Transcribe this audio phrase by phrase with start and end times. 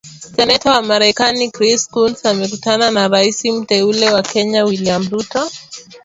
[0.35, 5.43] Seneta wa Marekani Chris Coons amekutana na rais mteule wa Kenya William Ruto